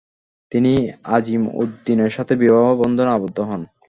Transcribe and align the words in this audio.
তিনি 0.51 0.73
আজিম-উদ-দীনের 1.07 2.11
সাথে 2.11 2.33
বিবাহ 2.35 2.65
বন্ধনে 2.75 3.11
আবদ্ধ 3.11 3.37
হন। 3.39 3.61